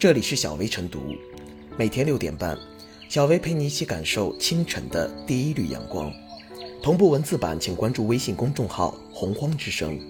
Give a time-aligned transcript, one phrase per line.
[0.00, 1.14] 这里是小薇晨读，
[1.76, 2.56] 每天六点半，
[3.10, 6.10] 小薇陪你一起感受清晨的第一缕阳光。
[6.82, 10.00] 同步文字版，请关注微信公众号“洪荒之声”。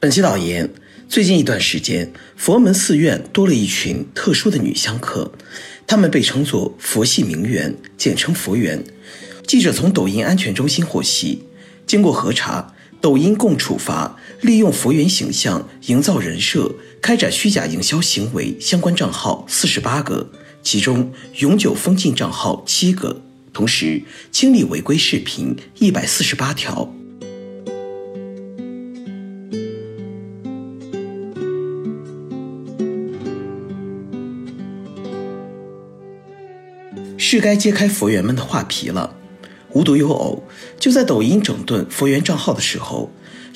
[0.00, 0.70] 本期导言：
[1.06, 5.30] 最近一段时间，佛门寺院多了一群特殊的女香客，
[5.86, 8.82] 她们被称作“佛系名媛”，简称“佛缘”。
[9.46, 11.44] 记者从抖音安全中心获悉，
[11.86, 12.73] 经过核查。
[13.04, 20.26] 抖音共处罚利用佛缘形象营造人设、开展虚假营销行为相关账号四十八个，
[20.62, 23.20] 其中永久封禁账号七个，
[23.52, 26.90] 同时清理违规视频一百四十八条。
[37.18, 39.14] 是该揭开佛缘们的画皮了。
[39.74, 40.42] 无独有偶，
[40.78, 43.12] 就在抖音整顿佛缘账号的时候，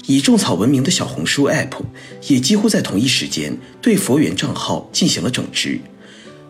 [0.07, 1.81] 以种草闻名的小红书 App
[2.27, 5.81] 也几乎在同一时间对佛缘账号进行了整治，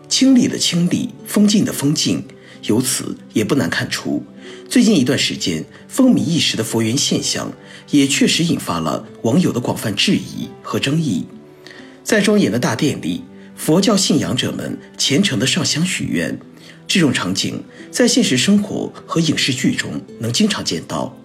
[0.07, 2.23] 清理的清理，封禁的封禁。
[2.63, 4.21] 由此也不难看出，
[4.67, 7.49] 最近一段时间风靡一时的佛缘现象，
[7.91, 11.25] 也确实引发了网友的广泛质疑和争议。
[12.03, 13.23] 在庄严的大殿里，
[13.55, 16.37] 佛教信仰者们虔诚地上香许愿。
[16.89, 21.15] 这种场景在现实生活和影视剧中能经常见到，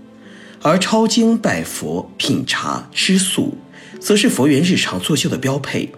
[0.61, 3.57] 而抄经、拜佛、品茶、吃素，
[3.99, 5.91] 则是佛缘日常作秀的标配。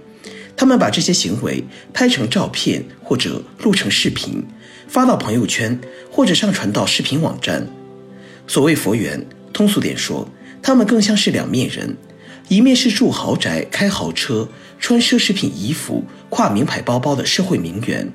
[0.56, 4.41] 他们把这些行为拍成照片或者录成视频，
[4.87, 5.78] 发到朋友圈
[6.12, 7.67] 或者上传到视频网站。
[8.47, 10.28] 所谓佛缘，通俗点说，
[10.62, 11.97] 他们更像是两面人：
[12.47, 18.12] 一面是住豪宅、开豪车、穿奢侈品衣服、挎名牌包包的社会名媛。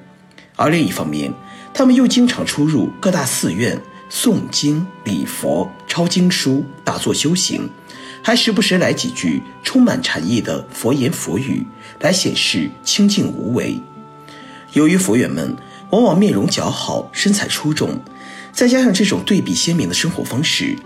[0.61, 1.33] 而另一方面，
[1.73, 3.81] 他们又经常出入各大寺院
[4.11, 7.67] 诵经、礼佛、抄经书、打坐修行，
[8.21, 11.65] 还时不时来几句充满禅意的佛言佛语，
[12.01, 13.81] 来显示清净无为。
[14.73, 15.57] 由于佛缘们
[15.89, 17.99] 往往面容姣好、身材出众，
[18.53, 20.77] 再加上这种对比鲜明的生活方式，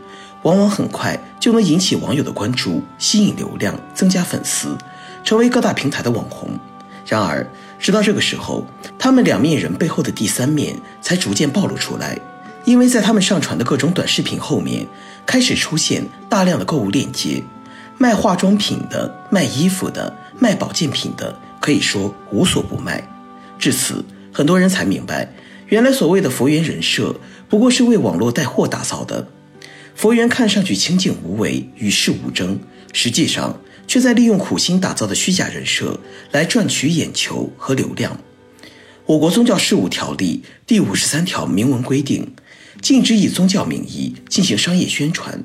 [0.43, 4.77] 往往很快就能引起网友的关注，吸引流量，增加粉丝，
[5.25, 6.57] 成为各大平台的网红。
[7.05, 7.45] 然而，
[7.79, 8.65] 直到这个时候，
[8.97, 12.17] 他们两面人背后的第三面才逐渐暴露出来，
[12.63, 14.87] 因为在他们上传的各种短视频后面，
[15.25, 17.43] 开始出现大量的购物链接，
[17.97, 23.07] 卖化妆品的、卖衣服的、卖保健品的，可以说无所不卖。
[23.59, 24.03] 至此，
[24.33, 25.31] 很多人才明白，
[25.67, 27.15] 原来所谓的佛缘人设，
[27.47, 29.27] 不过是为网络带货打造的。
[29.93, 32.59] 佛缘看上去清净无为、与世无争，
[32.93, 33.59] 实际上。
[33.87, 35.99] 却在利用苦心打造的虚假人设
[36.31, 38.19] 来赚取眼球和流量。
[39.05, 42.33] 我国宗教事务条例第五十三条明文规定，
[42.81, 45.43] 禁止以宗教名义进行商业宣传、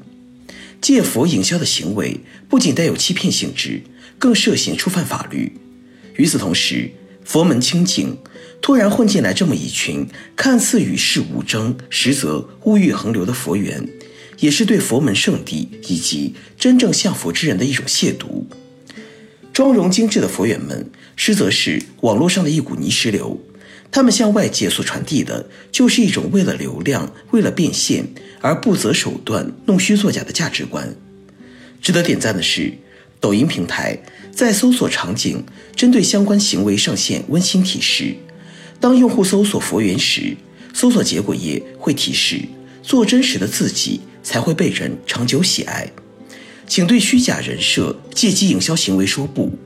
[0.80, 3.82] 借佛营销的行为，不仅带有欺骗性质，
[4.18, 5.52] 更涉嫌触犯法律。
[6.16, 6.90] 与此同时，
[7.22, 8.16] 佛门清净，
[8.62, 13.86] 突然混进来这么一群看似与世无争，实则物欲横流的佛缘。
[14.40, 18.44] 也是对佛门圣地以及真正向佛之人的一种亵渎。
[19.52, 23.38] 妆容精致的佛缘们，实则是网络上的一股泥石流。
[23.92, 28.06] 他们向外界所传递的，就是一种为了流量、为了变现
[28.40, 30.94] 而不择手段、弄虚作假的价值观。
[31.82, 32.72] 值得点赞的是，
[33.18, 33.98] 抖音平台
[34.30, 38.14] 在搜索场景针对相关行为上线温馨提示。
[38.78, 40.36] 当用户搜索佛缘时，
[40.72, 42.38] 搜索结果页会提示：
[42.82, 44.00] 做真实的自己。
[44.30, 45.90] 才会被人长久喜爱，
[46.64, 49.58] 请对虚假人设、借机营销行为说不。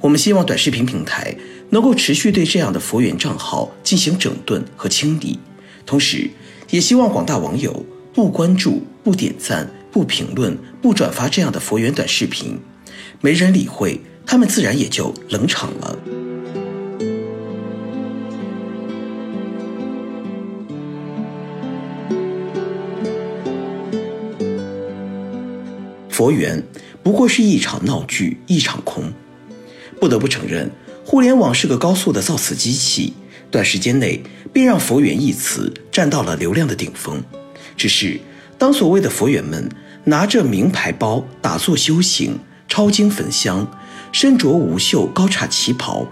[0.00, 1.34] 我们希望短视频平台
[1.70, 5.40] 能够持续对这样的佛缘账号进行整顿和清理，
[5.84, 6.30] 同时
[6.70, 7.84] 也希望广大网友
[8.14, 12.60] 不关注、不点赞、不评论、不转发这样的佛缘短视频，
[13.20, 15.98] 没人理会，他们自然也就冷场了。
[26.20, 26.62] 佛缘
[27.02, 29.10] 不过是一场闹剧，一场空。
[29.98, 30.70] 不得不承认，
[31.02, 33.14] 互联网是个高速的造词机器，
[33.50, 34.22] 短时间内
[34.52, 37.22] 便让“佛缘”一词站到了流量的顶峰。
[37.74, 38.20] 只是，
[38.58, 39.66] 当所谓的佛缘们
[40.04, 42.38] 拿着名牌包打坐修行、
[42.68, 43.66] 抄经焚香，
[44.12, 46.06] 身着无袖高叉旗袍，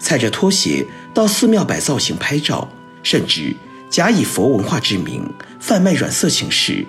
[0.00, 0.84] 踩着拖鞋
[1.14, 2.68] 到寺庙摆造型拍照，
[3.04, 3.54] 甚至
[3.88, 5.22] 假以佛文化之名
[5.60, 6.84] 贩卖软色情时，“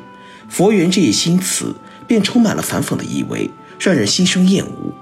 [0.50, 1.76] 佛缘”这一新词。
[2.08, 4.94] 便充满了反讽的意味，让人心生厌恶。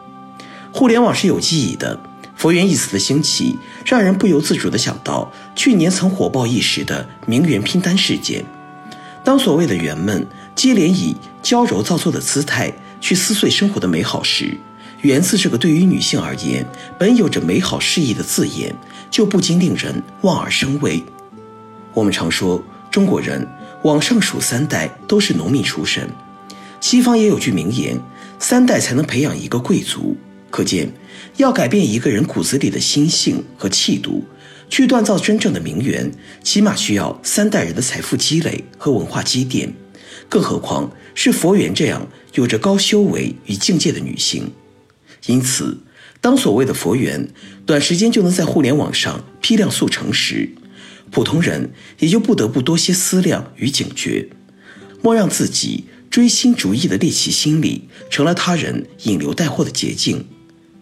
[0.72, 2.00] 互联网是有记忆的，
[2.36, 8.46] 佛缘一词的兴起，让人不由自主地想到去年曾火爆一时的名媛拼单事件。
[9.24, 10.26] 当所谓的缘们
[10.56, 14.58] 接连以娇柔造作的姿态去撕碎生活的美好时，
[15.02, 16.66] 源自这个对于女性而言
[16.98, 18.74] 本有着美好诗意的字眼，
[19.12, 21.04] 就不禁令人望而生畏。
[21.94, 23.48] 我们常说中国人
[23.84, 26.10] 往上数三代都是农民出身，
[26.82, 27.98] 西方也有句名言：
[28.40, 30.18] 三代才能培养一个贵族。
[30.50, 30.92] 可见，
[31.38, 34.26] 要改变一个人骨子里的心性和气度，
[34.68, 36.12] 去锻造真正的名媛，
[36.44, 39.74] 起码需要三代人的财富积累和文化积淀。
[40.28, 44.52] 更何况是佛缘这样有着高修为与境界的女性。
[45.28, 45.78] 因此，
[46.20, 47.30] 当所谓的佛缘
[47.66, 50.50] 短时间就能在互联网上批量速成时，
[51.12, 54.28] 普通人也就不得不多些思量与警觉，
[55.02, 60.26] 莫让自己追星逐艺的猎奇心理成了他人引流带货的捷径。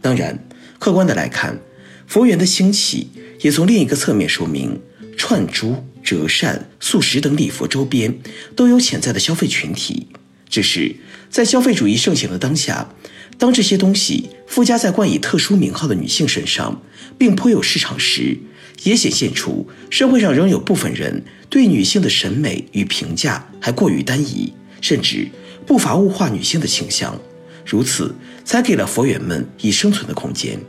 [0.02, 0.44] 当然，
[0.80, 1.60] 客观的来看，
[2.08, 3.10] 佛缘的兴起
[3.42, 4.82] 也从另一个侧面说明，
[5.16, 8.18] 串珠、折扇、素食等礼佛周边
[8.56, 10.08] 都有潜在的消费群体。
[10.50, 10.96] 只是
[11.30, 12.92] 在消费主义盛行的当下，
[13.38, 16.82] 当这些东西附加在冠以特殊名号的女性身上，
[17.20, 18.36] 并颇有市场时，
[18.82, 25.28] 也显现出社会上仍有部分人对女性的审美与评价还过于单一，甚至
[25.66, 27.20] 不乏物化女性的倾向。
[27.66, 30.60] 如此，才给了佛缘们以生存的空间。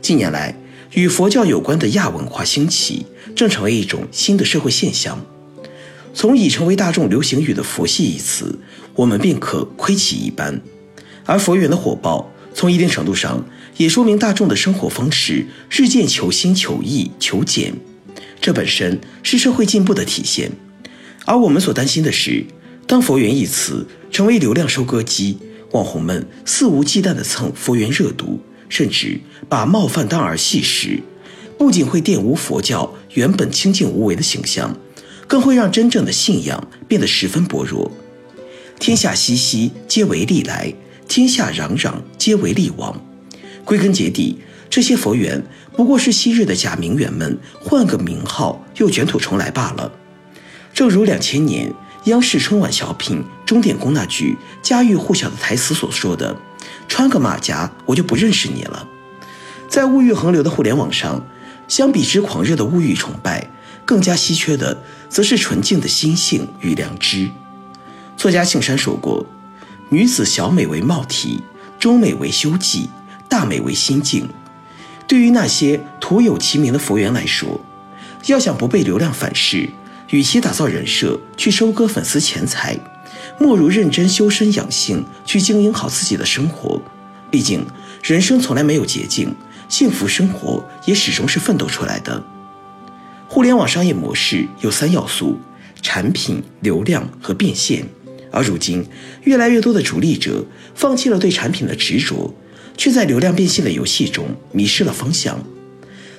[0.00, 0.56] 近年来，
[0.92, 3.04] 与佛教有关的亚文化兴起，
[3.36, 5.24] 正成为一种新的社会现象。
[6.14, 8.58] 从已成为大众流行语的“佛系”一词，
[8.94, 10.60] 我们便可窥其一斑。
[11.26, 13.44] 而佛缘的火爆，从一定程度上
[13.76, 17.74] 也说明大众的生活方式日渐求新、求异、求简，
[18.40, 20.50] 这本身是社会进步的体现。
[21.26, 22.44] 而我们所担心的是，
[22.90, 25.38] 当“佛缘”一词成为流量收割机，
[25.70, 31.00] 网红们肆无忌惮地蹭佛缘热度，甚至把冒犯当儿戏时，
[31.56, 34.76] 不仅会玷污佛教原本清净无为的形象，
[35.28, 37.92] 更会让真正的信仰变得十分薄弱。
[38.80, 40.74] 天下熙熙，皆为利来；
[41.06, 43.00] 天下攘攘，皆为利往。
[43.64, 44.38] 归根结底，
[44.68, 45.40] 这些佛缘
[45.76, 49.92] 不过是昔日的假名媛们换个名号又卷土重来罢了。
[50.74, 51.72] 正如两千年。
[52.04, 56.34] 央视春晚小品《钟点工》那句家喻户晓的台词所说的
[56.88, 58.88] ：“穿个马甲，我就不认识你了。”
[59.68, 61.22] 在物欲横流的互联网上，
[61.68, 63.50] 相比之狂热的物欲崇拜，
[63.84, 67.30] 更加稀缺的，则是纯净的心性与良知。
[68.16, 69.26] 作家庆山说过
[69.90, 71.42] ：“女子小美为貌体，
[71.78, 72.88] 中美为修己，
[73.28, 74.26] 大美为心境。”
[75.06, 77.60] 对于那些徒有其名的佛缘来说，
[78.26, 79.68] 要想不被流量反噬。
[80.10, 82.76] 与其打造人设去收割粉丝钱财，
[83.38, 86.82] 莫如认真修身养性，去经营好自己的生活。
[87.30, 87.64] 毕竟
[88.02, 89.32] 人生从来没有捷径，
[89.68, 92.22] 幸福生活也始终是奋斗出来的。
[93.28, 95.38] 互联网商业模式有三要素：
[95.80, 97.86] 产品、流量和变现。
[98.32, 98.84] 而如今，
[99.22, 102.34] 越来越多的主力者放弃了对产品的执着，
[102.76, 105.38] 却在流量变现的游戏中迷失了方向。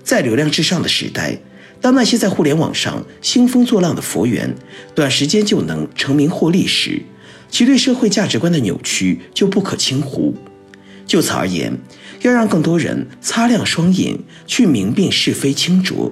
[0.01, 1.37] 在流量至上的时代。
[1.81, 4.53] 当那些在互联网上兴风作浪的佛缘，
[4.93, 7.01] 短时间就能成名获利时，
[7.49, 10.35] 其对社会价值观的扭曲就不可轻忽。
[11.07, 11.75] 就此而言，
[12.21, 16.11] 要让更多人擦亮双眼去明辨是非清浊，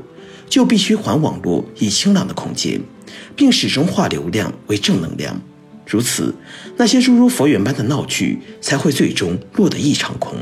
[0.49, 2.81] 就必须还网络以清朗的空间，
[3.35, 5.39] 并始终化流量为正能量。
[5.85, 6.33] 如此，
[6.77, 10.35] 那些诸如佛缘般的闹剧才会最终落得一场空。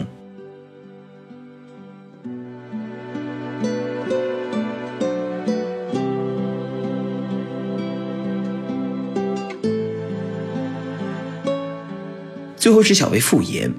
[12.68, 13.74] 最后是小薇复言，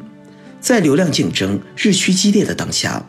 [0.63, 3.07] 在流量竞争日趋激烈的当下，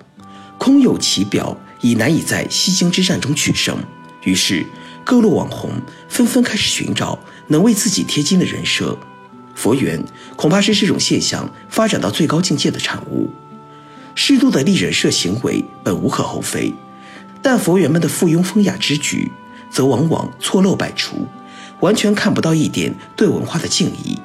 [0.58, 3.78] 空有其表已难以在西京之战中取胜。
[4.26, 4.66] 于是，
[5.06, 5.72] 各路网红
[6.10, 7.18] 纷纷开始寻找
[7.48, 8.98] 能为自己贴金的人设。
[9.56, 10.04] 佛缘
[10.36, 13.30] 恐怕是这种现象发展到最高境界的产物。
[14.16, 16.74] 适度的立人设行为本无可厚非，
[17.42, 19.32] 但佛缘们的附庸风雅之举，
[19.72, 21.26] 则往往错漏百出，
[21.80, 24.20] 完全看不到一点对文化的敬意。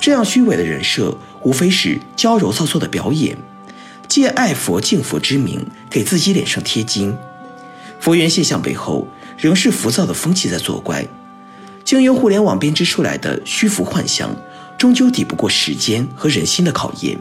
[0.00, 3.36] 这样虚伪的人设，无非是娇柔造作的表演，
[4.06, 7.14] 借爱佛敬佛之名给自己脸上贴金。
[8.00, 11.04] 佛缘现象背后，仍是浮躁的风气在作怪。
[11.84, 14.36] 经由互联网编织出来的虚浮幻象，
[14.78, 17.18] 终究抵不过时间和人心的考验。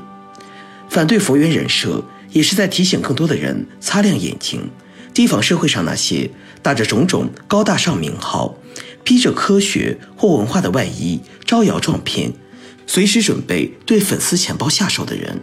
[0.89, 4.69] 反对佛缘人设，也是在提醒更多的人擦亮眼睛，
[5.13, 6.29] 提防社会上那些
[6.61, 8.55] 打着种种高大上名号，
[9.03, 12.33] 披着科学或文化的外衣，招摇撞骗。
[12.87, 15.39] 随时准备对粉丝钱包下手的人。